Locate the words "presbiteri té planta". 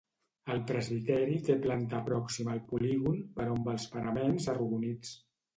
0.71-2.01